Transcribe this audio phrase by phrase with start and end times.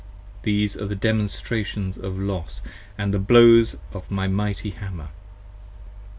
[0.41, 5.09] These are the Demonstrations of Los & the blows of my mighty Hammer.